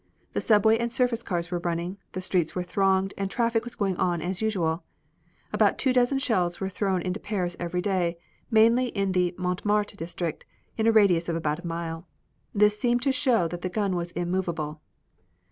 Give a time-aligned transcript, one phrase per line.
[0.33, 3.97] The subway and surface cars were running, the streets were thronged and traffic was going
[3.97, 4.83] on as usual.
[5.53, 8.17] About two dozen shells were thrown into Paris every day,
[8.49, 10.43] mainly in the Montmartre district,
[10.75, 12.07] in a radius of about a mile.
[12.51, 14.81] This seemed to show that the gun was immovable.